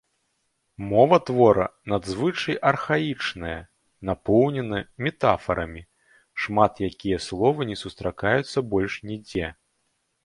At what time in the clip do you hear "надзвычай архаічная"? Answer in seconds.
1.93-3.59